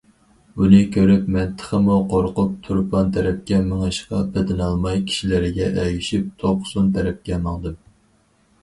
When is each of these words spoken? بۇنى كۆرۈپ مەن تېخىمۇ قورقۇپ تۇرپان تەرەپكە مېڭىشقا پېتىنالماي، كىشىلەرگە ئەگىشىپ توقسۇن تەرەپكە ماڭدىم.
بۇنى 0.59 0.77
كۆرۈپ 0.95 1.27
مەن 1.35 1.51
تېخىمۇ 1.59 1.97
قورقۇپ 2.13 2.55
تۇرپان 2.69 3.11
تەرەپكە 3.19 3.61
مېڭىشقا 3.69 4.23
پېتىنالماي، 4.33 4.99
كىشىلەرگە 5.13 5.69
ئەگىشىپ 5.85 6.35
توقسۇن 6.45 6.91
تەرەپكە 6.99 7.43
ماڭدىم. 7.49 7.83